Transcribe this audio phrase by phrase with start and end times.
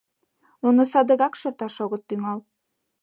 [0.61, 2.39] Нуно садыгак шорташ огыт тӱҥал.